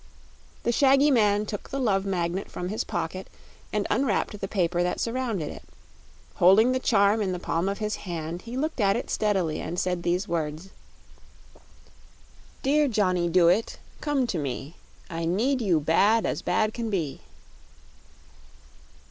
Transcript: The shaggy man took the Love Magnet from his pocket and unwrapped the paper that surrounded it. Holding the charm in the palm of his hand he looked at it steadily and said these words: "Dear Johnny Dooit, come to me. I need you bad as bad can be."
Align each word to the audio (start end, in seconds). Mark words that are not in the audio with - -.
The 0.63 0.71
shaggy 0.71 1.11
man 1.11 1.45
took 1.45 1.69
the 1.69 1.77
Love 1.77 2.05
Magnet 2.07 2.49
from 2.49 2.69
his 2.69 2.83
pocket 2.83 3.27
and 3.71 3.85
unwrapped 3.91 4.41
the 4.41 4.47
paper 4.47 4.81
that 4.81 4.99
surrounded 4.99 5.51
it. 5.51 5.61
Holding 6.37 6.71
the 6.71 6.79
charm 6.79 7.21
in 7.21 7.33
the 7.33 7.37
palm 7.39 7.69
of 7.69 7.77
his 7.77 7.97
hand 7.97 8.41
he 8.41 8.57
looked 8.57 8.79
at 8.81 8.95
it 8.95 9.11
steadily 9.11 9.61
and 9.61 9.77
said 9.79 10.01
these 10.01 10.27
words: 10.27 10.69
"Dear 12.63 12.87
Johnny 12.87 13.29
Dooit, 13.29 13.77
come 13.99 14.25
to 14.25 14.39
me. 14.39 14.73
I 15.07 15.25
need 15.25 15.61
you 15.61 15.79
bad 15.79 16.25
as 16.25 16.41
bad 16.41 16.73
can 16.73 16.89
be." 16.89 17.21